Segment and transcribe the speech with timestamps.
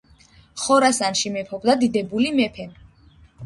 [0.69, 2.69] ხორასანში მეფობდა დიდებული მეფე